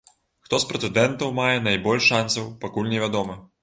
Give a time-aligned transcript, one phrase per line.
[0.47, 3.43] Хто з прэтэндэнтаў мае найбольш шанцаў, пакуль невядома.